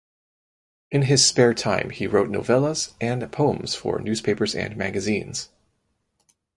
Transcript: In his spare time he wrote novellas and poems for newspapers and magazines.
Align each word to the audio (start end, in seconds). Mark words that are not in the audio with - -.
In 0.89 1.03
his 1.03 1.23
spare 1.23 1.53
time 1.53 1.91
he 1.91 2.07
wrote 2.07 2.27
novellas 2.31 2.93
and 2.99 3.31
poems 3.31 3.75
for 3.75 3.99
newspapers 3.99 4.55
and 4.55 4.75
magazines. 4.75 5.49